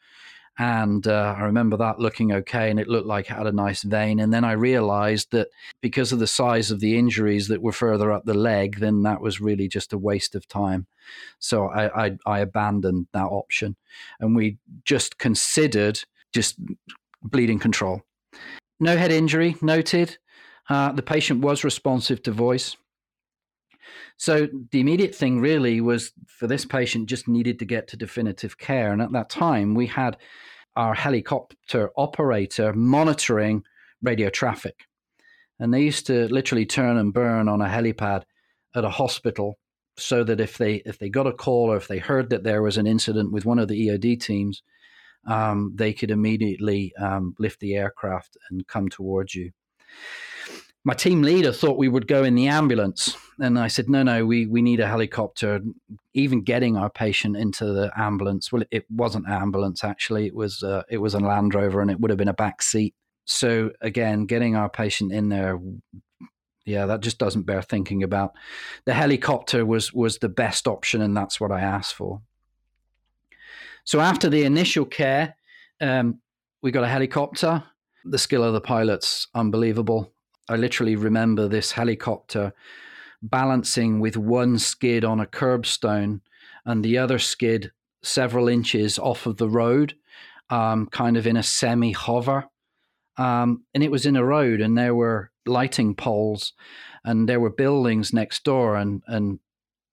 [0.58, 3.82] And uh, I remember that looking okay, and it looked like it had a nice
[3.82, 4.18] vein.
[4.18, 5.48] And then I realized that
[5.80, 9.20] because of the size of the injuries that were further up the leg, then that
[9.20, 10.86] was really just a waste of time.
[11.38, 13.76] So I, I, I abandoned that option.
[14.18, 16.00] And we just considered
[16.32, 16.56] just
[17.22, 18.02] bleeding control.
[18.80, 20.18] No head injury noted.
[20.68, 22.76] Uh, the patient was responsive to voice.
[24.16, 28.58] So the immediate thing really was for this patient just needed to get to definitive
[28.58, 28.92] care.
[28.92, 30.16] And at that time, we had
[30.76, 33.64] our helicopter operator monitoring
[34.02, 34.86] radio traffic.
[35.58, 38.22] And they used to literally turn and burn on a helipad
[38.74, 39.58] at a hospital
[39.96, 42.62] so that if they if they got a call or if they heard that there
[42.62, 44.62] was an incident with one of the EOD teams,
[45.26, 49.50] um, they could immediately um, lift the aircraft and come towards you.
[50.84, 54.24] My team leader thought we would go in the ambulance, and I said, "No, no,
[54.24, 55.60] we we need a helicopter."
[56.14, 60.62] Even getting our patient into the ambulance, well, it wasn't an ambulance actually; it was
[60.62, 62.94] uh, it was a Land Rover, and it would have been a back seat.
[63.24, 65.58] So again, getting our patient in there
[66.68, 68.34] yeah, that just doesn't bear thinking about.
[68.84, 72.20] The helicopter was was the best option, and that's what I asked for.
[73.84, 75.34] So after the initial care,
[75.80, 76.20] um,
[76.60, 77.64] we got a helicopter.
[78.04, 80.12] The skill of the pilots, unbelievable.
[80.48, 82.52] I literally remember this helicopter
[83.22, 86.20] balancing with one skid on a curbstone
[86.64, 89.94] and the other skid several inches off of the road,
[90.50, 92.48] um, kind of in a semi hover.
[93.16, 96.52] Um, and it was in a road, and there were lighting poles,
[97.04, 99.40] and there were buildings next door, and and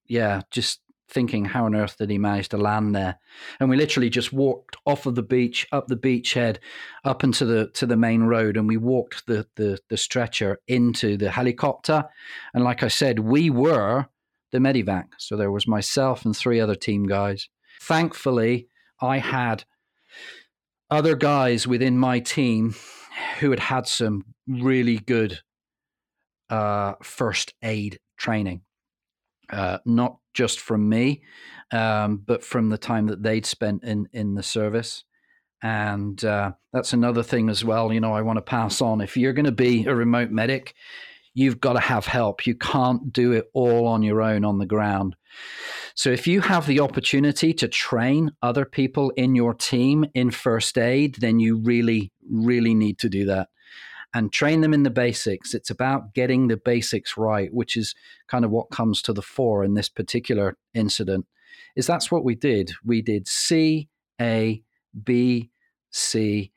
[0.06, 3.20] yeah, just thinking, how on earth did he manage to land there?
[3.60, 6.58] And we literally just walked off of the beach, up the beachhead,
[7.04, 11.18] up into the to the main road, and we walked the the, the stretcher into
[11.18, 12.06] the helicopter.
[12.54, 14.08] And like I said, we were
[14.52, 15.06] the medivac.
[15.18, 17.50] So there was myself and three other team guys.
[17.82, 18.68] Thankfully,
[19.02, 19.66] I had
[20.90, 22.76] other guys within my team
[23.40, 25.40] who had had some really good
[26.50, 28.62] uh, first aid training
[29.50, 31.24] uh, not just from me,
[31.72, 35.04] um, but from the time that they'd spent in in the service.
[35.64, 37.92] And uh, that's another thing as well.
[37.92, 39.02] You know, I want to pass on.
[39.02, 40.76] If you're going to be a remote medic,
[41.34, 42.46] you've got to have help.
[42.46, 45.16] You can't do it all on your own on the ground.
[45.96, 50.78] So if you have the opportunity to train other people in your team in first
[50.78, 53.48] aid, then you really, really need to do that
[54.16, 55.54] and train them in the basics.
[55.54, 57.94] It's about getting the basics right, which is
[58.28, 61.26] kind of what comes to the fore in this particular incident.
[61.76, 62.72] Is that's what we did.
[62.86, 64.64] We did C, A,
[65.04, 65.52] B,
[65.92, 66.54] C,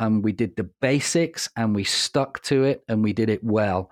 [0.00, 3.88] and we did the basics and we stuck to it and we did it well.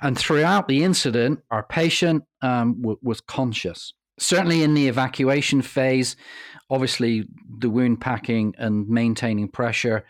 [0.00, 3.92] And throughout the incident, our patient um, w- was conscious.
[4.18, 6.16] Certainly in the evacuation phase,
[6.70, 7.26] obviously
[7.58, 10.06] the wound packing and maintaining pressure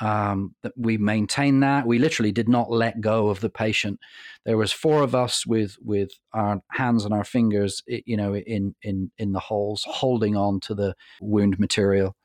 [0.00, 1.86] um, we maintained that.
[1.86, 4.00] We literally did not let go of the patient.
[4.44, 8.74] There was four of us with with our hands and our fingers, you know, in
[8.82, 12.16] in in the holes, holding on to the wound material.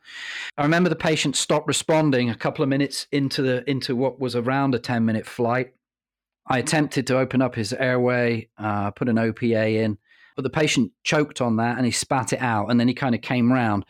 [0.58, 4.36] I remember the patient stopped responding a couple of minutes into the into what was
[4.36, 5.74] around a ten minute flight.
[6.48, 9.98] I attempted to open up his airway, uh, put an OPA in,
[10.36, 12.70] but the patient choked on that and he spat it out.
[12.70, 13.86] And then he kind of came round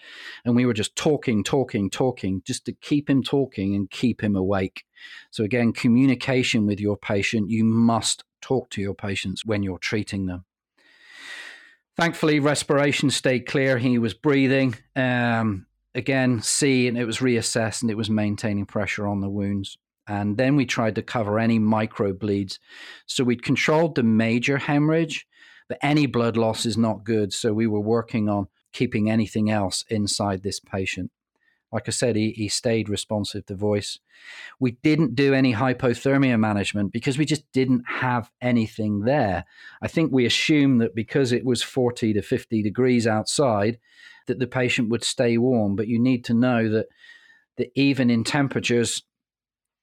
[0.45, 4.36] and we were just talking, talking, talking, just to keep him talking and keep him
[4.36, 4.86] awake.
[5.32, 7.49] So, again, communication with your patient.
[7.49, 10.45] You must talk to your patients when you're treating them.
[11.95, 13.77] Thankfully, respiration stayed clear.
[13.77, 14.75] He was breathing.
[14.95, 19.77] Um, again, C, and it was reassessed and it was maintaining pressure on the wounds.
[20.08, 22.60] And then we tried to cover any micro bleeds.
[23.06, 25.25] So we'd controlled the major hemorrhage
[25.73, 27.33] but any blood loss is not good.
[27.33, 31.09] So we were working on keeping anything else inside this patient.
[31.71, 33.97] Like I said, he, he stayed responsive to voice.
[34.59, 39.45] We didn't do any hypothermia management because we just didn't have anything there.
[39.81, 43.79] I think we assumed that because it was 40 to 50 degrees outside,
[44.27, 45.75] that the patient would stay warm.
[45.75, 46.86] But you need to know that,
[47.57, 49.01] that even in temperatures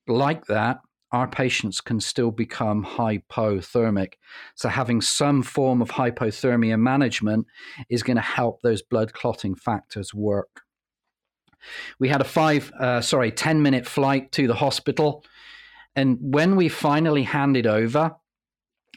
[0.07, 0.83] like that,
[1.13, 4.15] our patients can still become hypothermic.
[4.55, 7.47] So, having some form of hypothermia management
[7.89, 10.63] is going to help those blood clotting factors work.
[11.99, 15.25] We had a five, uh, sorry, 10 minute flight to the hospital.
[15.97, 18.17] And when we finally handed over,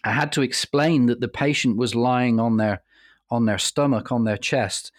[0.04, 2.83] I had to explain that the patient was lying on their
[3.34, 4.92] on their stomach, on their chest,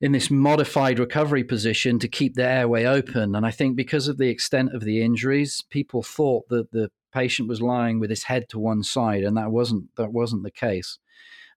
[0.00, 3.34] in this modified recovery position to keep the airway open.
[3.34, 7.48] And I think because of the extent of the injuries, people thought that the patient
[7.48, 10.98] was lying with his head to one side, and that wasn't that wasn't the case.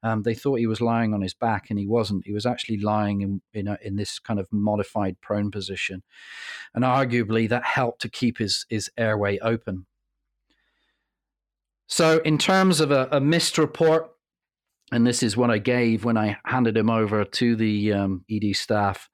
[0.03, 2.25] Um, they thought he was lying on his back, and he wasn't.
[2.25, 6.03] He was actually lying in in, a, in this kind of modified prone position,
[6.73, 9.85] and arguably that helped to keep his his airway open.
[11.87, 14.11] So, in terms of a, a MIST report,
[14.95, 18.55] and this is what I gave when I handed him over to the um, ED
[18.55, 19.09] staff.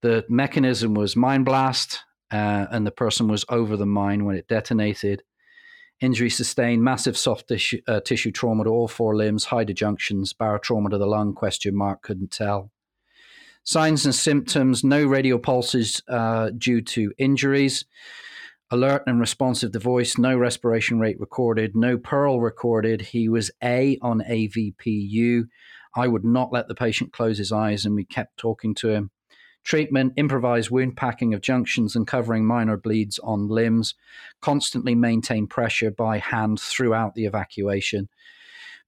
[0.00, 2.00] The mechanism was mine blast,
[2.30, 5.22] uh, and the person was over the mine when it detonated.
[6.00, 10.88] Injury sustained, massive soft tissue, uh, tissue trauma to all four limbs, high junctions, barotrauma
[10.88, 12.70] to the lung, question mark, couldn't tell.
[13.62, 17.84] Signs and symptoms, no radial pulses uh, due to injuries
[18.70, 23.00] alert and responsive to voice, no respiration rate recorded, no PEARL recorded.
[23.00, 25.44] He was A on AVPU.
[25.96, 29.10] I would not let the patient close his eyes, and we kept talking to him.
[29.62, 33.94] Treatment, improvised wound packing of junctions and covering minor bleeds on limbs.
[34.42, 38.08] Constantly maintain pressure by hand throughout the evacuation.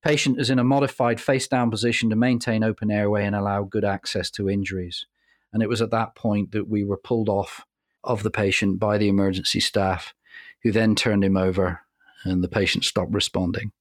[0.03, 3.85] Patient is in a modified face down position to maintain open airway and allow good
[3.85, 5.07] access to injuries.
[5.53, 7.65] And it was at that point that we were pulled off
[8.07, 10.15] of the patient by the emergency staff,
[10.63, 11.81] who then turned him over
[12.25, 13.73] and the patient stopped responding.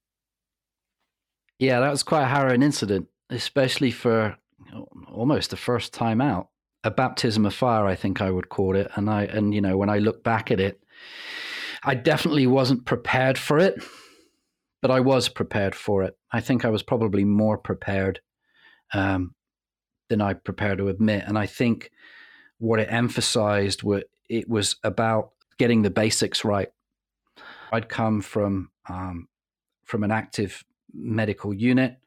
[1.60, 4.38] Yeah, that was quite a harrowing incident, especially for
[5.12, 6.50] almost the first time out.
[6.84, 8.92] A baptism of fire, I think I would call it.
[8.96, 10.80] And I and you know, when I look back at it,
[11.84, 13.84] I definitely wasn't prepared for it,
[14.82, 16.16] but I was prepared for it.
[16.32, 18.20] I think I was probably more prepared
[18.94, 19.34] um,
[20.10, 21.24] than I prepared to admit.
[21.26, 21.90] And I think
[22.60, 26.70] what it emphasized were it was about getting the basics right.
[27.72, 29.28] I'd come from um,
[29.86, 30.64] from an active
[30.94, 31.98] medical unit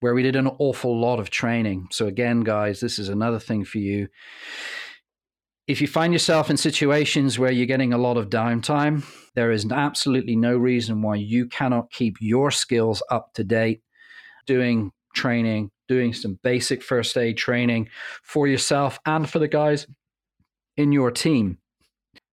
[0.00, 1.88] where we did an awful lot of training.
[1.90, 4.08] So again, guys, this is another thing for you.
[5.66, 9.04] If you find yourself in situations where you're getting a lot of downtime,
[9.34, 13.82] there is absolutely no reason why you cannot keep your skills up to date,
[14.46, 17.88] doing training, doing some basic first aid training
[18.22, 19.86] for yourself and for the guys
[20.76, 21.58] in your team.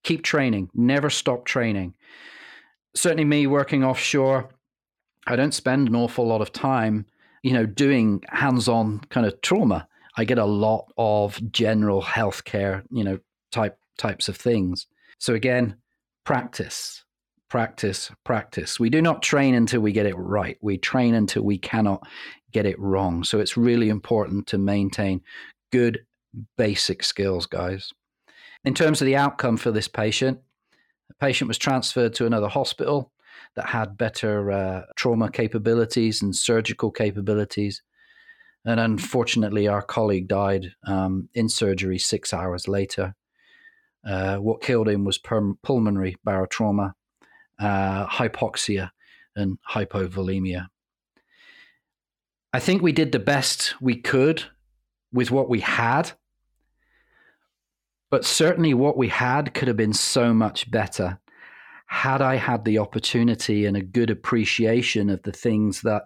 [0.03, 1.93] Keep training, never stop training.
[2.95, 4.49] Certainly, me working offshore,
[5.25, 7.05] I don't spend an awful lot of time,
[7.41, 9.87] you know, doing hands on kind of trauma.
[10.17, 13.19] I get a lot of general healthcare, you know,
[13.51, 14.87] type types of things.
[15.19, 15.77] So again,
[16.25, 17.03] practice,
[17.49, 18.79] practice, practice.
[18.79, 20.57] We do not train until we get it right.
[20.61, 22.05] We train until we cannot
[22.51, 23.23] get it wrong.
[23.23, 25.21] So it's really important to maintain
[25.71, 26.05] good
[26.57, 27.91] basic skills, guys.
[28.65, 30.39] In terms of the outcome for this patient,
[31.09, 33.11] the patient was transferred to another hospital
[33.55, 37.81] that had better uh, trauma capabilities and surgical capabilities.
[38.65, 43.15] And unfortunately, our colleague died um, in surgery six hours later.
[44.05, 46.93] Uh, what killed him was pulmonary barotrauma,
[47.59, 48.91] uh, hypoxia,
[49.35, 50.67] and hypovolemia.
[52.53, 54.43] I think we did the best we could
[55.11, 56.13] with what we had
[58.13, 61.19] but certainly what we had could have been so much better
[61.87, 66.03] had I had the opportunity and a good appreciation of the things that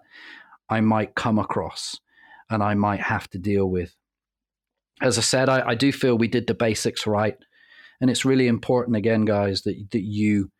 [0.70, 2.00] I might come across
[2.48, 3.94] and I might have to deal with.
[5.02, 7.36] As I said, I, I do feel we did the basics right.
[8.00, 10.50] And it's really important, again, guys, that, that you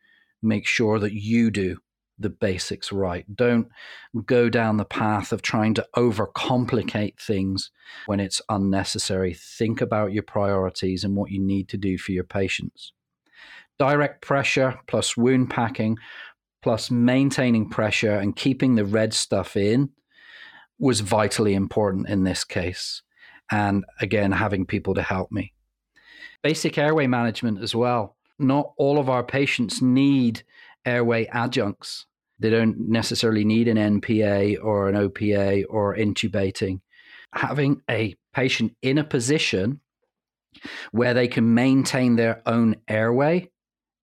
[0.43, 1.77] make sure that you do
[2.19, 3.25] the basics right.
[3.33, 3.67] Don't
[4.25, 7.71] go down the path of trying to overcomplicate things
[8.05, 9.33] when it's unnecessary.
[9.33, 12.93] Think about your priorities and what you need to do for your patients.
[13.77, 15.97] Direct pressure plus wound packing
[16.61, 19.89] plus maintaining pressure and keeping the red stuff in
[20.77, 23.01] was vitally important in this case.
[23.51, 25.53] And again, having people to help me.
[26.43, 28.15] Basic airway management as well.
[28.37, 30.43] Not all of our patients need
[30.85, 32.05] airway adjuncts.
[32.39, 36.81] They don't necessarily need an NPA or an OPA or intubating.
[37.33, 39.81] Having a patient in a position
[40.91, 43.49] where they can maintain their own airway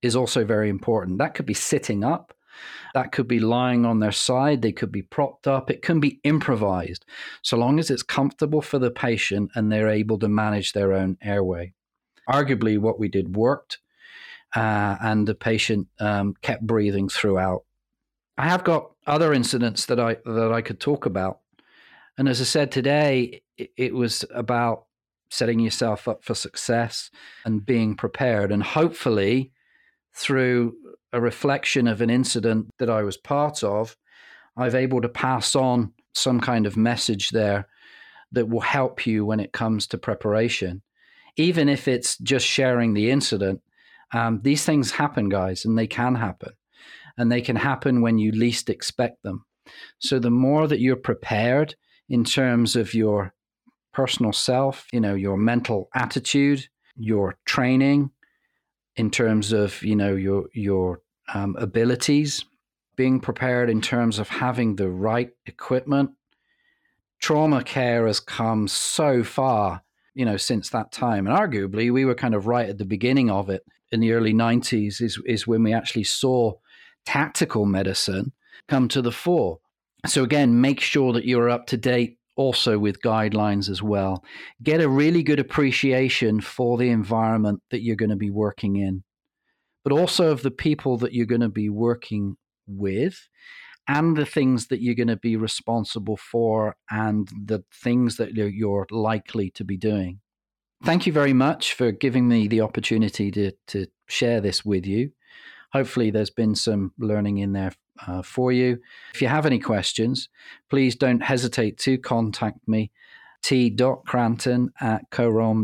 [0.03, 1.19] is also very important.
[1.19, 2.35] That could be sitting up,
[2.95, 6.21] that could be lying on their side, they could be propped up, it can be
[6.23, 7.05] improvised,
[7.43, 11.17] so long as it's comfortable for the patient and they're able to manage their own
[11.23, 11.73] airway.
[12.29, 13.79] Arguably, what we did worked,
[14.55, 17.66] uh, and the patient um, kept breathing throughout.
[18.39, 21.41] I have got other incidents that I that I could talk about,
[22.19, 24.87] and as I said today, it, it was about
[25.31, 27.11] setting yourself up for success
[27.45, 29.53] and being prepared, and hopefully,
[30.15, 30.75] through
[31.13, 33.97] a reflection of an incident that I was part of,
[34.57, 37.69] I've able to pass on some kind of message there
[38.33, 40.83] that will help you when it comes to preparation.
[41.37, 43.61] Even if it's just sharing the incident,
[44.13, 46.53] um, these things happen, guys, and they can happen.
[47.19, 49.45] And they can happen when you least expect them.
[49.99, 51.75] So the more that you're prepared
[52.09, 53.35] in terms of your
[53.93, 58.11] personal self, you know, your mental attitude, your training,
[58.97, 61.01] in terms of you know your your
[61.33, 62.45] um, abilities,
[62.97, 66.11] being prepared in terms of having the right equipment.
[67.21, 69.83] Trauma care has come so far,
[70.15, 73.31] you know, since that time, and arguably we were kind of right at the beginning
[73.31, 73.63] of it
[73.93, 75.01] in the early '90s.
[75.01, 76.55] Is is when we actually saw
[77.07, 78.33] tactical medicine
[78.69, 79.59] come to the fore.
[80.07, 84.23] So again, make sure that you're up to date also with guidelines as well.
[84.63, 89.03] Get a really good appreciation for the environment that you're going to be working in,
[89.83, 92.37] but also of the people that you're going to be working
[92.67, 93.29] with
[93.89, 98.87] and the things that you're going to be responsible for and the things that you're
[98.91, 100.21] likely to be doing.
[100.85, 105.13] Thank you very much for giving me the opportunity to, to share this with you.
[105.77, 107.73] Hopefully, there's been some learning in there
[108.07, 108.79] uh, for you.
[109.13, 110.31] If you have any questions,
[110.71, 112.91] please don't hesitate to contact me
[113.43, 115.61] t.cranton at corom.edu.mt.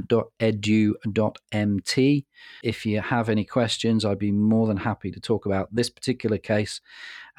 [2.62, 6.36] If you have any questions, I'd be more than happy to talk about this particular
[6.36, 6.82] case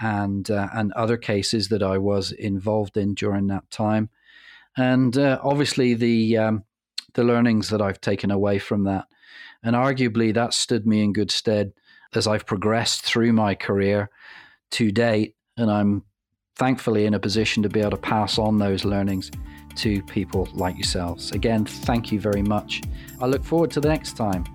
[0.02, 4.10] and uh, and other cases that I was involved in during that time,
[4.76, 6.64] and uh, obviously the um,
[7.14, 9.06] the learnings that I've taken away from that,
[9.62, 11.74] and arguably that stood me in good stead
[12.18, 14.10] as I've progressed through my career
[14.72, 16.04] to date, and I'm
[16.56, 19.32] thankfully in a position to be able to pass on those learnings
[19.76, 21.32] to people like yourselves.
[21.32, 22.82] Again, thank you very much.
[23.22, 24.46] I look forward to the next time.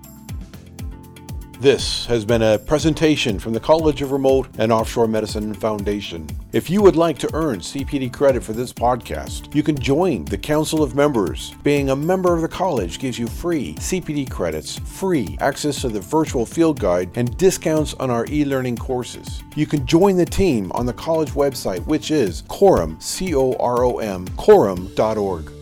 [1.59, 6.25] This has been a presentation from the College of Remote and Offshore Medicine Foundation.
[6.53, 10.37] If you would like to earn CPD credit for this podcast, you can join the
[10.37, 11.53] Council of Members.
[11.61, 15.99] Being a member of the college gives you free CPD credits, free access to the
[15.99, 19.43] virtual field guide, and discounts on our e learning courses.
[19.57, 23.83] You can join the team on the college website, which is corom, C O R
[23.83, 25.58] O M, corom.org.